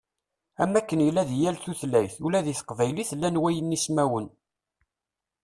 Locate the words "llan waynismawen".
3.19-4.27